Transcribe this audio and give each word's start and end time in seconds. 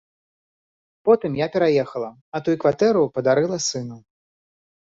Потым 1.09 1.35
я 1.41 1.47
пераехала, 1.55 2.09
а 2.35 2.43
тую 2.47 2.57
кватэру 2.65 3.07
падарыла 3.19 3.59
сыну. 3.67 3.99